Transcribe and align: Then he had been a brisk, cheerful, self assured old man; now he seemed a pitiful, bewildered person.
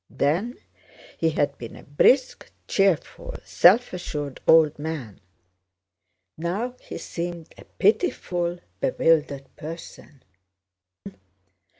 Then 0.09 0.57
he 1.19 1.29
had 1.29 1.59
been 1.59 1.75
a 1.75 1.83
brisk, 1.83 2.51
cheerful, 2.67 3.35
self 3.45 3.93
assured 3.93 4.41
old 4.47 4.79
man; 4.79 5.21
now 6.39 6.75
he 6.81 6.97
seemed 6.97 7.53
a 7.55 7.65
pitiful, 7.65 8.57
bewildered 8.79 9.55
person. 9.55 10.23